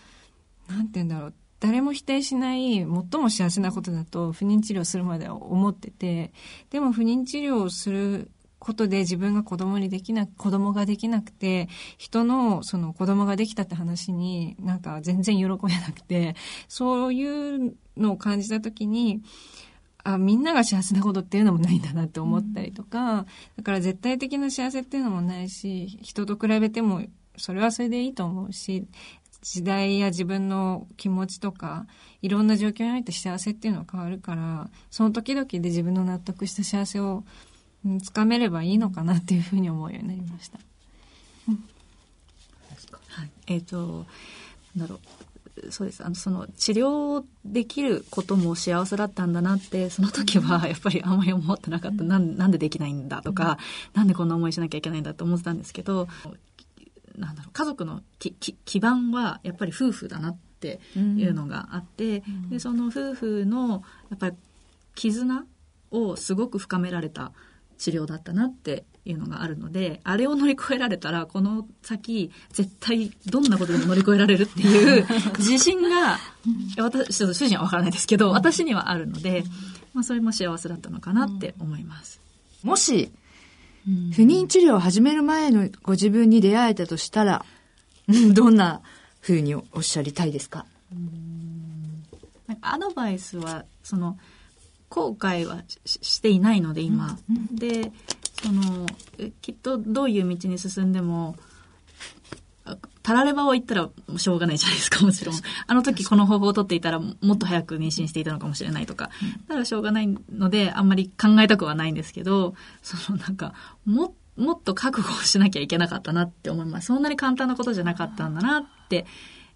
[0.68, 6.30] なんて言うんだろう、誰も否定しない最も幸せなことだと不妊治療するまでは思ってて、
[6.68, 15.58] でも不妊治療をすることで自分が子供にできな、子供ができなくて、人のその子供ができたって話になんか全然喜べな
[15.90, 16.36] くて、
[16.68, 19.22] そういうのを感じた時に、
[20.02, 27.00] あ、みんなが幸せなことっていうのもないんだなって思ったりとか、うん、だから絶対的な幸せっていうのもないし、人と比べても
[27.38, 28.86] それはそれでいいと思うし、
[29.44, 31.86] 時代や自分の気持ちとか、
[32.22, 37.24] いろんな状況において幸せっていうのは変わるから、その時々で自分の納得した幸せを
[38.02, 40.58] つかめればいいのかなっていうふうに思うようになりました。
[41.46, 41.54] うん、
[43.08, 44.06] はい、えっ、ー、と、
[44.74, 44.98] なんだろ
[45.60, 45.70] う。
[45.70, 46.02] そうです。
[46.02, 52.02] あの、その、治療できることも幸せだったんだなって、その時はやっぱりあんまり思ってなかった。
[52.02, 53.58] なんなんでできないんだとか、
[53.92, 56.08] なんでこんな思いしなきゃいけないんだって思ってたんですけど、
[57.16, 64.36] なんだろう家族のきき基盤はやっぱり夫婦だなっていうのがあって、うん、でその夫婦のやっぱり
[64.94, 65.44] 絆
[65.90, 67.32] をすごく深められた
[67.78, 75.06] 治療だったなっていうのがあるのであれを乗り越えられたらこの先絶対どんなことでも乗り越えられるっていう
[75.38, 76.18] 自信が
[76.78, 79.44] 私ちょっと主人は分からないですけど私にはあるので、
[79.92, 82.20] まあ、それも幸せだったのかなって思います。
[82.62, 83.12] もし
[83.86, 87.44] 不妊治療を始める前のご自分に出会えたとしたら、
[88.32, 88.80] どんな
[89.20, 90.66] ふうにおっしゃりたいですか？
[92.46, 94.18] なんかアドバイスは、その、
[94.88, 97.18] 後悔はしていないので、今。
[97.28, 97.92] うん、で、
[98.42, 98.86] その、
[99.42, 101.36] きっとどういう道に進んでも、
[103.04, 105.34] たらればを言ったらしょうがないじゃないですか、もちろん。
[105.68, 109.10] あの時この方法を取っていたらもっと早く妊娠していたのかもしれないとか。
[109.46, 113.52] だからしょうがないので、あんまり考えたくはないんですけど、 そのなんか、
[113.84, 116.86] も、もっと覚悟をしなきゃいけなかったなって思います。
[116.86, 119.04] そんなに簡単なことじゃなかったんだなって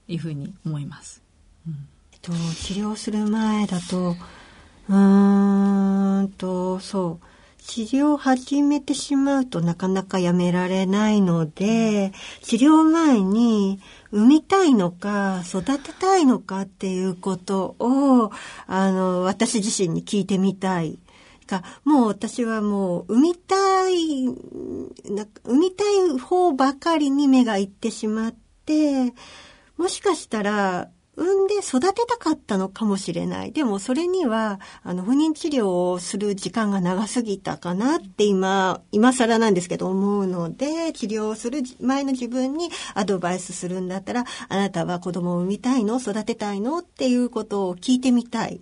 [0.08, 1.22] いうふうに思います。
[1.66, 4.14] うん、えっと、治療する前だと、
[4.90, 7.27] うーんと、そう。
[7.68, 13.78] 治療を始めてしまうとなかなかやめられないので、治療前に
[14.10, 18.32] 産みたいのか育てたいのかっていうことを、
[18.66, 20.98] あの、私自身に聞いてみたい。
[21.46, 29.12] か、もう私はもう産みたい、なんか産みたい方ばかりに目がいってしまって、
[29.76, 33.50] もしかしたら産んで育てたかったのかもしれない。
[33.50, 45.98] でもそれには、あの、不妊治療をする時間が長すぎたかなって今、今更なんですけど思うので、治療をする前の自分にアドバイスするんだったら、あなたは子供を産みたいの？
[45.98, 46.78] 育てたいの？
[46.78, 48.60] っていうことを聞いてみたい。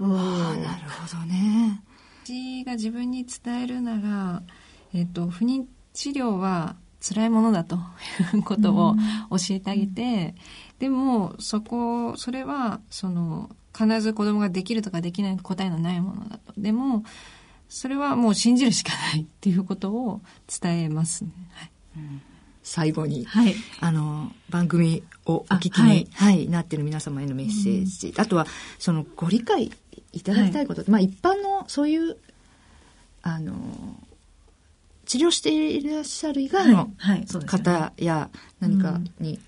[0.00, 1.82] うん、あなるほどね。
[2.24, 4.42] 私が自分に伝えるなら、
[4.94, 7.76] えっ、と、不妊治療は辛いものだと
[8.34, 8.96] いう ことを
[9.30, 10.34] 教えてあげて、
[10.78, 16.54] でもそこそれはその必ず子供ができるとかできない答えのないものだと。
[16.56, 17.04] でも
[17.68, 20.22] それはもう信じるしかないっていうことを
[20.60, 21.70] 伝えますね、はい。
[21.96, 22.22] うん、
[22.62, 28.46] 最後に、はい、あの番組をお聞きに、はい、はい、なっている皆様へのメッセージ、うん、あとは
[28.78, 29.70] そのご理解
[30.12, 32.16] いただきたいこと、はい、まあ一般のそういう
[33.22, 33.54] あの
[35.04, 36.90] 治療していらっしゃる以外の
[37.46, 39.38] 方や何かに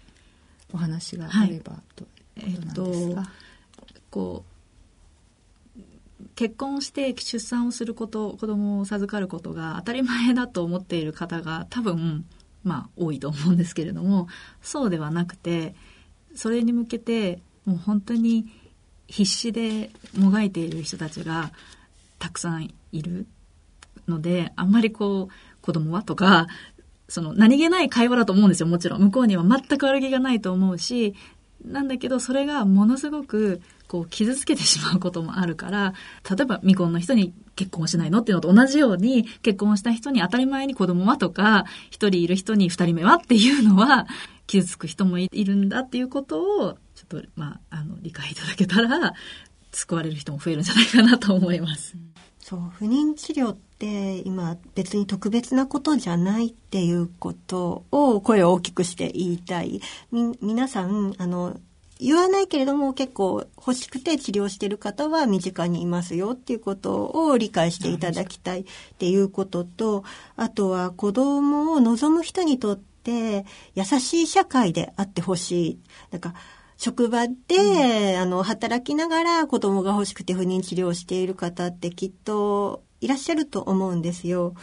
[0.73, 3.17] お話があればと、えっと
[4.11, 4.57] こう
[6.35, 12.25] 結婚して出産をすること子供を授かることが当たり前だと思っている方が多分
[12.65, 14.29] まあ多いと思うんですけれども
[14.63, 15.75] そうではなくて
[16.35, 18.47] それに向けてもう本当に
[19.09, 21.53] 必死でもがいている人たちが
[22.19, 23.27] たくさんいる
[24.09, 25.33] のであんまりこう
[25.67, 26.47] 子供はとか
[27.09, 29.03] その何気ない会話だと思うんですよ、もちろん。
[29.03, 31.15] 向こうには全く悪気がないと思うし、
[31.65, 35.95] なんだけど、それがものすごくこう傷つけてしまうこともあるから、
[36.29, 38.21] 例えば未婚の人に結婚しないの？
[38.21, 44.07] っていうのと同じように、結婚した人に当たり前に子供はとか、一人いる人に二人目はっていうのは、
[44.47, 49.15] 傷つく人もいるんだっていうことを、ちょっと、まあ、あの、理解いただけたら、
[49.73, 51.97] 救われる人も増えるんじゃないかなと思います。
[52.49, 59.81] そう不妊治療って今別に特別なことじゃないっていうことを声を大きくして言いたい。
[60.13, 61.59] み皆さんあの
[61.99, 68.65] 言わないけれども結構欲しくて治療してる方は身近にいますよっていうことを理解していただきたいっ
[68.97, 70.05] ていうことと
[70.37, 73.45] あとは子供を望む人にとって
[73.75, 75.79] 優しい社会であってほしい。
[76.13, 76.35] なんか
[76.77, 77.35] 職場で、
[78.15, 84.55] うん、あの、働きながら子供が欲しくて不妊治療をしている方ってきっといらっしゃると思うんですよ。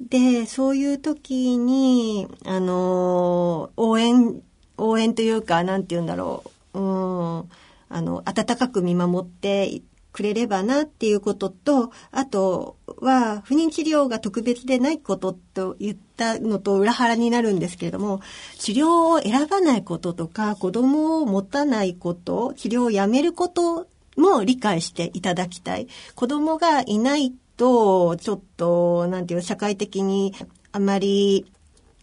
[0.00, 4.42] で、そういう時に、あの、応援、
[4.76, 6.44] 応援というか、なんて言うんだろ
[6.74, 6.78] う。
[6.80, 7.50] うん、
[7.88, 9.82] あの、温かく見守って
[10.14, 18.20] くれればなっていうことと、あとは不妊治療が特別でないことと言ったのと裏腹になるんですけれども、
[18.58, 25.88] 治療を選ばないこととか、子供を持たないこと、治療をやめることも理解していただきたい。
[26.14, 30.32] 子供がいないと、ちょっと、なんていう社会的に
[30.70, 31.52] あまり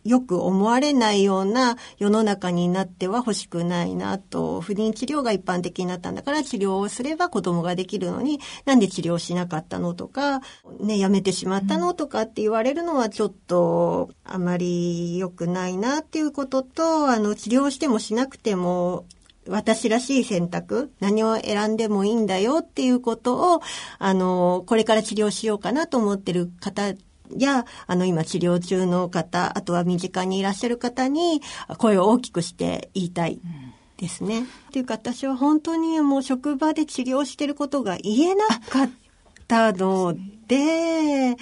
[0.03, 10.41] よく思われないような世の中になっては欲しくないなと、不妊治療が一般的になったんだから治療をすれば子供ができるのに、なんで治療しなかったのとか、
[10.79, 19.05] ね、やめてしまったのとかって言われるのはちょっとあまり良くないなっていうことと、あの、治療してもしなくても、
[19.47, 23.61] 私らしい選択、何を選んでもいいんだよっていうことを、
[23.97, 26.93] あの、これから治療しようかなと思ってる方
[27.37, 31.41] や、あの、今治療中の方、あとは身近にいらっしゃる方に
[31.77, 33.39] 声を大きくして言いたい。
[33.97, 34.41] ですね。
[34.41, 38.89] っていうか私は本当にもう職場で治療してることが言えなかっ
[39.47, 40.15] たの
[40.47, 41.37] で、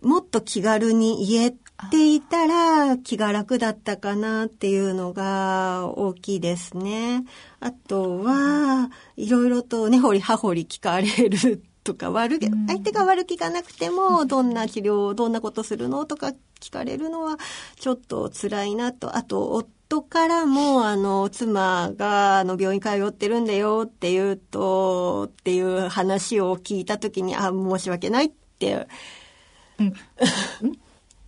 [0.00, 1.54] もっと気軽に言え
[1.90, 7.24] ていたら気が楽だったかなっていうのが大きいですね。
[7.58, 16.06] あとは、いろいろと根掘り葉掘り聞かれるとか悪気、相手が悪気がなくても、どんな治療、どんなことするの？
[16.06, 17.36] とか聞かれるのは、
[17.76, 19.16] ちょっと辛いなと。
[19.16, 28.88] あと、夫からも、あの、妻が、あの、病院通ってるんだよって言うと、っていう話を聞いたときに、あ、申し訳ないって、
[29.78, 29.92] うん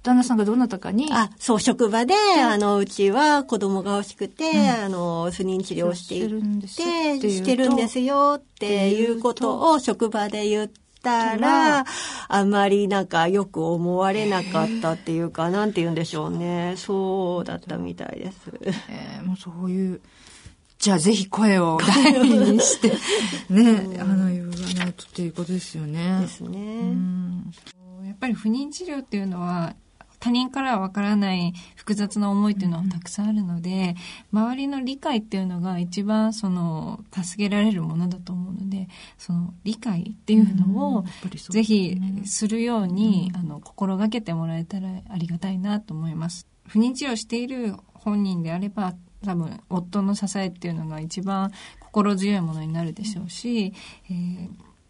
[0.07, 10.70] 旦那さんがどなたかにあそう職場で、あのうちは子供が欲しくて、うん、あの不妊治療していてしてるんですよっていうことを職場で言っ
[11.02, 11.84] たら
[12.28, 18.38] あまりなんかよく思われなかったっていうかなんて言うんでしょうねそうだったみたいです。
[18.88, 20.00] えー、もうそういう
[20.78, 22.92] じゃあぜひ声を大にして
[23.50, 26.20] ね、あの言わないとっていうことですよね。
[26.20, 26.92] ですね。
[28.04, 29.74] やっぱり不妊治療っていうのは
[30.27, 33.95] 他人からはわからない複雑な思いっていうのはたくさんあるので、
[34.33, 41.05] 周りの理解っていうのが一番その助けられるものだと思うのでその理解っていうのを
[41.51, 46.49] ぜひするように、あの心がけてもらえたらありがたいなと思います。
[46.66, 53.72] 不妊治療している本人であれば多分夫の支えっていうのが一番心強いものになるでしょうし、
[54.11, 54.49] えー、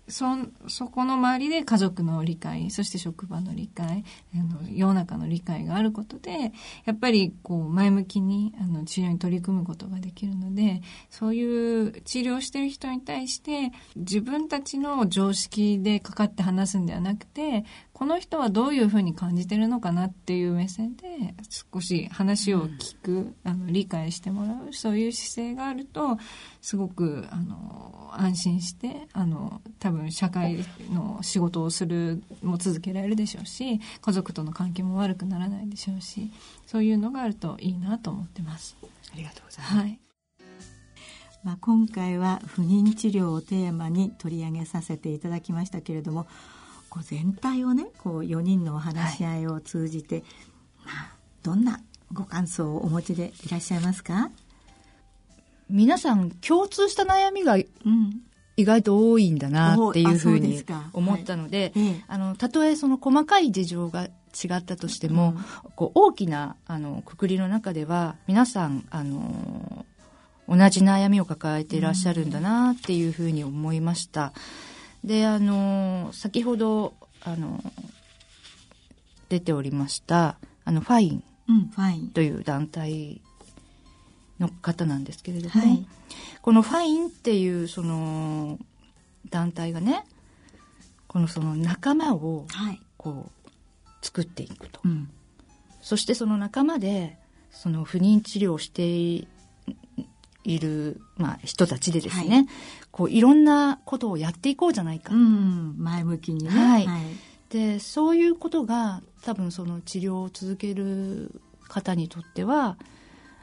[0.09, 0.26] そ、
[0.68, 4.04] そこの周りで家族の理解、そして職場の理解、
[4.34, 6.52] あの世の中の理解があることで、
[6.84, 17.64] やっぱりこう前向きにあの治療に取り組むことができるので、そういう治療してる人に対して自分たちの常識でかかって話すんではなくて、
[17.97, 21.34] この人はどういうふうに感じてるのかなっていう目線で
[21.72, 26.18] 少し話を聞く、うん、あの理解してもらうそういう姿勢があると
[26.61, 30.59] すごくあの安心してあの多分社会
[30.92, 36.30] の仕事をするも続けられるでしょうし家族との関係も悪くならないでしょうし
[36.66, 38.76] そういうのがあるといいなと思ってます。
[39.11, 40.01] ありがとうございます、はい。
[41.44, 46.26] まあ、今回は不妊治療をテーマに取り上げさせていただきましたけれども
[46.97, 50.24] こう全体をねこう4人のお話し合いを通じて、はい、
[50.86, 54.30] まあ、どんなご感想をお持ちでいらっしゃいますか？
[55.68, 64.09] 皆さん共通した悩みが、意外と多いんだなっていうふうに思ったので、はい、あのたとえその細かい事情が違
[64.55, 65.34] ったとしても、
[65.64, 69.84] うん、こう大きなあのくくりの中では皆さんあの
[70.49, 74.32] 同じ悩みを抱えていらっしゃるんだなっていうふうに思いました。
[75.07, 77.62] であの先ほどあの
[79.28, 81.22] 出ておりましたあのファイン。
[82.12, 83.20] という団体
[84.40, 85.86] の方なんですけれども、はい、
[86.42, 88.59] このファインっていうその
[89.30, 90.04] 団体がね
[91.07, 92.46] このその仲間を
[92.96, 93.50] こう
[94.02, 95.09] 作っていくと、うん、
[95.80, 97.16] そしてその仲間で
[97.50, 99.28] その不妊治療をしてい
[100.44, 102.46] る、まあ、人たちでですね、はい、
[102.97, 107.03] こういろんなことをやっていこうじゃないか、うん、前向きにね、はい、はい、
[107.51, 112.78] でそういうことが多分その治療を続ける方にとっては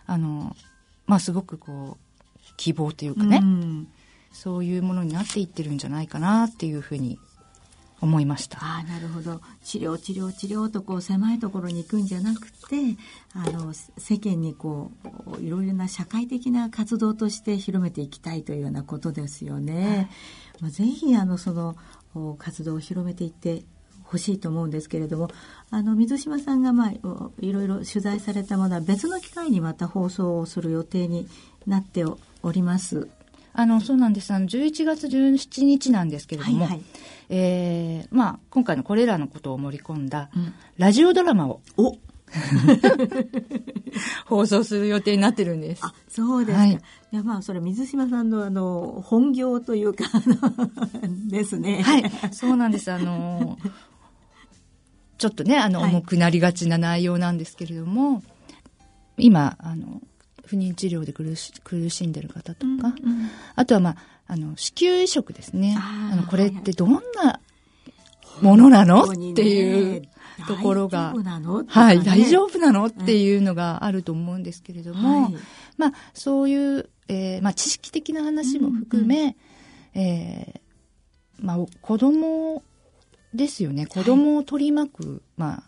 [0.07, 0.55] あの
[1.05, 3.87] まあすごくこう希望というかね、うん、
[4.31, 7.19] そういうものになっていってるんじゃないかなっていうふうに
[8.03, 12.97] 思いましたあなるほど治療治療治療とこう狭いところに行くんじゃなくて
[13.33, 14.91] あの世間にこ
[15.39, 19.87] ういろいろな社会的な活動として広めていきたいというようなことですよね。
[19.87, 20.07] はい、
[20.63, 21.77] まあ、ぜひあのその
[22.37, 23.63] 活動を広めていって
[24.03, 25.29] ほしいと思うんですけれども
[25.71, 26.91] あの水島さんが、まあ、
[27.39, 31.27] いろいろ取材されたものは別の機会にまた放送をする予定に
[31.65, 32.17] なってお
[32.51, 33.07] ります。
[33.53, 36.81] あのそうなんですあの11月17日なんですけれども、はいはい、
[37.29, 40.29] えー、まあ、今回のこれらのことを盛り込んだ
[40.77, 41.99] ラジオドラマを、うん、
[44.25, 45.85] 放送する予定になってるんです。
[45.85, 46.63] あ、そうですか。
[46.63, 46.77] はい、い
[47.11, 50.05] や、まあ、それ水島さんのあの、本業というか、
[51.29, 51.81] ですね。
[51.83, 52.91] はい、そうなんです。
[52.91, 53.57] あの、
[55.17, 58.23] ちょっとね、あの、重くなりがちな内容なんですけれども、
[59.17, 60.01] 今、あの、
[60.45, 62.93] 不妊治療で苦し苦しんでる方とか、うんうん、
[63.55, 65.77] あとは、まあ、あの子宮移植ですね。
[65.77, 67.39] あのこれってどんな
[68.41, 70.09] ものなの、ね、っていう
[70.47, 71.13] ところが、
[71.67, 72.87] はい、大丈夫なの？
[72.87, 75.35] っていうのがあると思うんですけれども、はい、
[75.77, 79.35] まあ、そういう、えー、まあ、知識的な話も含め、うんうん、
[79.93, 82.63] えー、まあ、子供
[83.33, 83.85] ですよね。
[83.85, 85.63] 子供を取り巻く、まあ、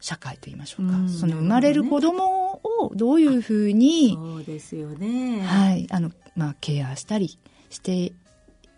[0.00, 0.96] 社会と言いましょうか。
[0.96, 5.40] うん、その生まれる子供をどういうふうに、そうですよね。
[5.42, 5.86] はい。
[5.90, 7.38] あの、まあ、ケアしたり
[7.70, 8.12] して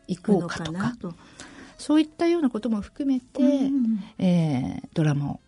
[0.07, 0.95] いこうかとか、
[1.79, 5.41] そういったようなことも含めて、うん、えー、ドラマを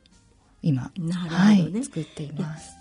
[0.63, 2.77] 今、ね、はい、作っています。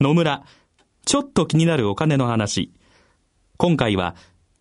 [0.00, 0.44] 野村
[1.04, 2.72] ちょっと気になるお金の話。
[3.58, 4.14] 今回は、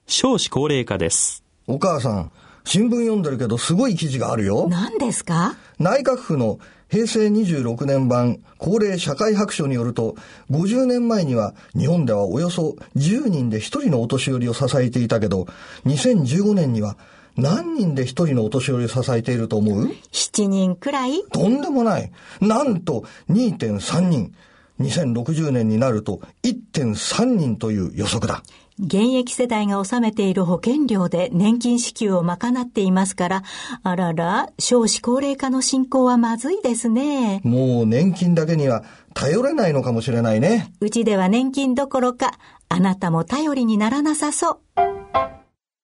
[0.07, 1.43] 少子高齢化です。
[1.67, 2.31] お母さん、
[2.65, 4.67] 新聞読んでるけどすごい記事があるよ。
[4.69, 5.55] 何ですか？
[5.79, 10.15] 内閣府の平成26年版高齢社会白書によると、
[10.51, 15.47] 50年前には日本ではおよそ10人で1人のお年寄りを支えていたけど、
[15.85, 16.97] 2015年には
[17.37, 21.23] 何人で1人のお年寄りを支えていると思う ?7 人くらい？
[21.31, 22.11] とんでもない。
[22.41, 24.35] なんと2.3人。
[24.79, 28.43] 2060年になると1.3人という予測だ。
[28.79, 33.43] 現役世代が納めている保険料で年金支給を賄っていますから、
[33.83, 37.39] あらら、少子高齢化の進行はまずいですね。
[37.43, 40.73] もう年金だけには頼れないのかもしれないね。
[40.79, 42.31] うちでは年金どころか、
[42.67, 44.59] あなたも頼りにならなさそう。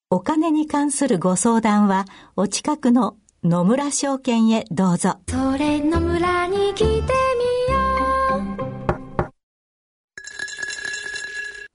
[0.09, 5.17] お金に関するご相談は、お近くの野村証券へどうぞ。
[5.29, 7.28] それ野村に来て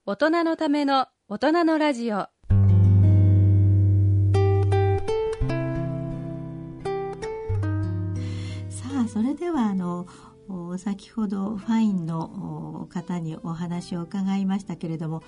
[0.07, 2.17] 大人のための大人のラジオ。
[2.17, 2.29] さ
[9.03, 10.05] あそれではあの
[10.77, 15.23] 先ほどファインの方にお話を伺いましたけれども、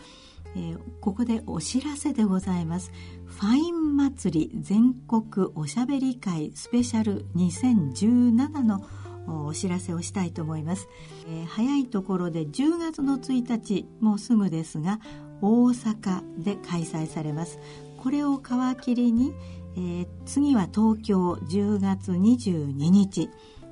[0.56, 2.92] えー、ここでお知らせでございます。
[3.26, 8.86] ファイン祭り全国おしゃべり会スペシャル2017の
[9.28, 10.88] お知らせをしたいと思います、
[11.28, 15.00] えー、早いところで10月の1日もうすぐですが
[15.42, 17.60] 大阪で開催されます。
[17.98, 18.42] これを皮
[18.82, 19.34] 切りに、
[19.76, 23.30] えー、次は東京10月22日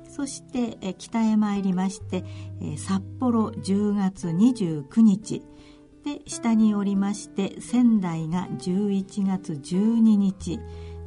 [0.08, 2.24] そして、えー、北へ参りまして、
[2.60, 5.42] えー、札幌10月29日
[6.04, 10.60] で下におりまして仙台が11月12日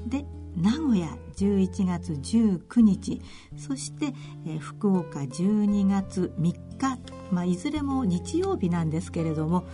[0.08, 0.26] で
[0.60, 1.08] 名古屋
[1.38, 3.22] 11月19日
[3.58, 4.14] そして、
[4.46, 6.42] えー、福岡12月3
[6.78, 7.00] 日、
[7.32, 9.66] まあ、いずれも日曜日なんですけれども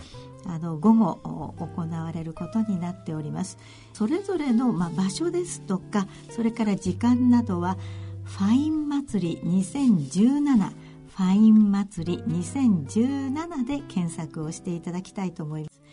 [0.46, 3.58] あの午後行われることになっております。
[3.92, 7.76] それぞれの、まあ、場所ですとかそれから時間などは
[8.22, 10.70] ファイン祭り2017
[11.16, 15.85] ファイン祭り2017で検索をしていただきたいと思います。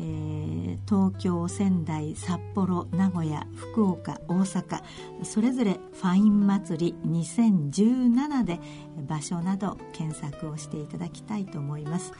[0.00, 4.80] えー、東京仙台札幌名古屋福岡大阪
[5.24, 8.60] それぞれファイン祭り2017で
[9.08, 12.12] 場所など検索をしていただきたいと思います。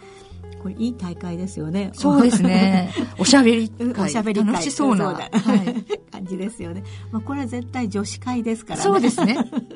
[0.62, 1.90] これいい大会ですよね。
[1.94, 2.92] そうですね。
[3.18, 5.28] おしゃべりおしゃべり楽しそうな、はい、
[6.10, 8.82] 感じですよね、まあ、これは絶対女子会ですからね。
[8.82, 9.36] そうですね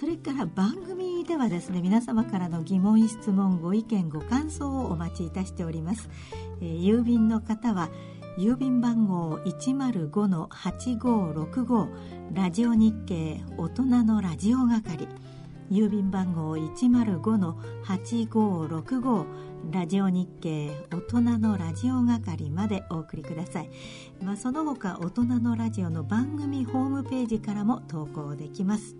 [0.00, 6.08] それから番組ではですね皆様からの疑問質問ご意見ご感想をお待ちいたしております、
[6.62, 7.90] えー、郵便の方は
[8.38, 11.88] 郵便番号105-8565
[12.32, 15.06] ラジオ日経大人のラジオ係。
[15.70, 19.26] 郵便番号105-8565
[19.70, 23.70] ラジオ日経大人のラジオ係までお送りください、
[24.20, 28.96] まあ、その他大人のラジオの番組ホームページからも投稿できます、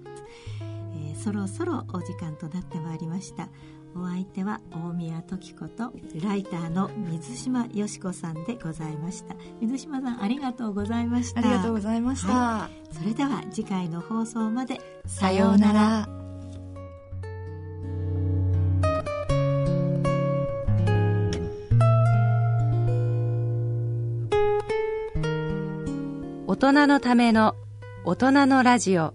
[0.94, 3.48] えー、そろそろお時間となってまいりました。
[3.96, 9.34] お相手は大宮時子とライターの水島よし子さんでございました。
[9.60, 11.40] 水島さんありがとうございました。
[11.40, 14.80] ありがとうございました、はい、それでは次回の放送まで。
[15.06, 16.08] さようなら。
[26.46, 27.54] 大人のための
[28.04, 29.14] 大人のラジオ